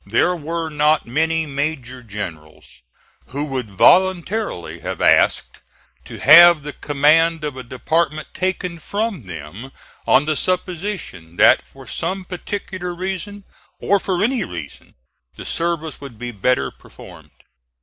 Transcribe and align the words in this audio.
There 0.07 0.35
were 0.35 0.69
not 0.71 1.05
many 1.05 1.45
major 1.45 2.01
generals 2.01 2.81
who 3.27 3.43
would 3.45 3.69
voluntarily 3.69 4.79
have 4.79 4.99
asked 4.99 5.59
to 6.05 6.17
have 6.17 6.63
the 6.63 6.73
command 6.73 7.43
of 7.43 7.55
a 7.55 7.61
department 7.61 8.29
taken 8.33 8.79
from 8.79 9.27
them 9.27 9.71
on 10.07 10.25
the 10.25 10.35
supposition 10.35 11.35
that 11.35 11.67
for 11.67 11.85
some 11.85 12.25
particular 12.25 12.95
reason, 12.95 13.43
or 13.79 13.99
for 13.99 14.23
any 14.23 14.43
reason, 14.43 14.95
the 15.35 15.45
service 15.45 16.01
would 16.01 16.17
be 16.17 16.31
better 16.31 16.71
performed. 16.71 17.29